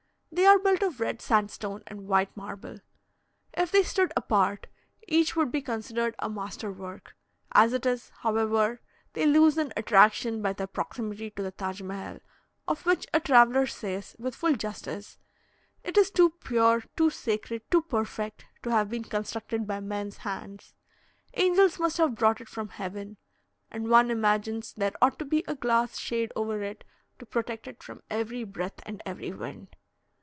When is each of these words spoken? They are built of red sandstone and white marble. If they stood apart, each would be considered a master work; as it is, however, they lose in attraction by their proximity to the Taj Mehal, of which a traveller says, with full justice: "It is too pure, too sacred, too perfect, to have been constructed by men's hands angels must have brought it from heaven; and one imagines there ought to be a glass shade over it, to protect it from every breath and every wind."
They 0.33 0.45
are 0.45 0.57
built 0.57 0.81
of 0.81 1.01
red 1.01 1.21
sandstone 1.21 1.83
and 1.87 2.07
white 2.07 2.35
marble. 2.37 2.77
If 3.53 3.69
they 3.69 3.83
stood 3.83 4.13
apart, 4.15 4.67
each 5.05 5.35
would 5.35 5.51
be 5.51 5.61
considered 5.61 6.15
a 6.19 6.29
master 6.29 6.71
work; 6.71 7.15
as 7.51 7.73
it 7.73 7.85
is, 7.85 8.11
however, 8.19 8.79
they 9.11 9.25
lose 9.25 9.57
in 9.57 9.73
attraction 9.75 10.41
by 10.41 10.53
their 10.53 10.67
proximity 10.67 11.29
to 11.31 11.43
the 11.43 11.51
Taj 11.51 11.81
Mehal, 11.81 12.21
of 12.65 12.85
which 12.85 13.05
a 13.13 13.19
traveller 13.19 13.67
says, 13.67 14.15
with 14.19 14.33
full 14.33 14.55
justice: 14.55 15.19
"It 15.83 15.97
is 15.97 16.09
too 16.09 16.29
pure, 16.29 16.83
too 16.95 17.09
sacred, 17.09 17.69
too 17.69 17.81
perfect, 17.81 18.45
to 18.63 18.71
have 18.71 18.89
been 18.89 19.03
constructed 19.03 19.67
by 19.67 19.81
men's 19.81 20.17
hands 20.17 20.73
angels 21.33 21.77
must 21.77 21.97
have 21.97 22.15
brought 22.15 22.39
it 22.39 22.47
from 22.47 22.69
heaven; 22.69 23.17
and 23.69 23.89
one 23.89 24.09
imagines 24.09 24.73
there 24.73 24.93
ought 25.01 25.19
to 25.19 25.25
be 25.25 25.43
a 25.47 25.55
glass 25.55 25.99
shade 25.99 26.31
over 26.37 26.63
it, 26.63 26.85
to 27.19 27.25
protect 27.25 27.67
it 27.67 27.83
from 27.83 28.01
every 28.09 28.45
breath 28.45 28.79
and 28.85 29.03
every 29.05 29.33
wind." 29.33 29.75